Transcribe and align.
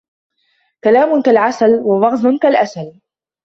كلام 0.83 1.21
كالعسل 1.21 1.79
ووغزٌ 1.81 2.27
كالأسل 2.41 3.01